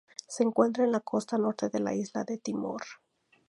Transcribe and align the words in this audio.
Se 0.27 0.41
encuentra 0.41 0.83
en 0.83 0.91
la 0.91 1.01
costa 1.01 1.37
norte 1.37 1.69
de 1.69 1.79
la 1.79 1.93
isla 1.93 2.23
de 2.23 2.39
Timor. 2.39 2.81